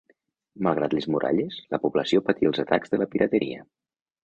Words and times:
Malgrat 0.67 0.95
les 0.97 1.07
muralles, 1.15 1.59
la 1.75 1.79
població 1.85 2.23
patí 2.31 2.51
els 2.53 2.65
atacs 2.65 2.95
de 2.95 3.03
la 3.03 3.11
pirateria. 3.15 3.71